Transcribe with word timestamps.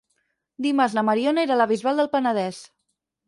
Dimarts 0.65 0.95
na 0.99 1.03
Mariona 1.09 1.43
irà 1.47 1.55
a 1.55 1.59
la 1.63 1.69
Bisbal 1.73 2.01
del 2.03 2.09
Penedès. 2.17 2.63